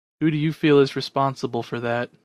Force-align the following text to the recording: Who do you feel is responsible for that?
Who 0.19 0.31
do 0.31 0.37
you 0.37 0.51
feel 0.51 0.79
is 0.79 0.95
responsible 0.95 1.61
for 1.61 1.79
that? 1.79 2.09